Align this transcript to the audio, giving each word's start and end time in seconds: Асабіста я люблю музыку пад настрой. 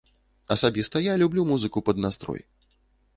Асабіста 0.55 1.01
я 1.07 1.13
люблю 1.23 1.45
музыку 1.51 1.83
пад 1.91 2.01
настрой. 2.05 2.41